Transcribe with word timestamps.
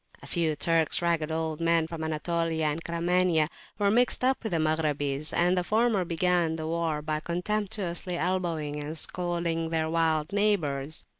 A 0.23 0.25
few 0.25 0.55
Turks, 0.55 0.99
ragged 1.03 1.31
old 1.31 1.61
men 1.61 1.85
from 1.85 2.03
Anatolia 2.03 2.65
and 2.65 2.83
Caramania, 2.83 3.47
were 3.77 3.91
mixed 3.91 4.23
up 4.23 4.43
with 4.43 4.51
the 4.51 4.57
Maghrabis, 4.57 5.31
and 5.31 5.55
the 5.55 5.63
former 5.63 6.03
began 6.05 6.55
the 6.55 6.65
war 6.65 7.03
by 7.03 7.19
contemptuously 7.19 8.17
elbowing 8.17 8.83
and 8.83 8.97
scolding 8.97 9.69
their 9.69 9.91
wild 9.91 10.33
neighbours. 10.33 11.03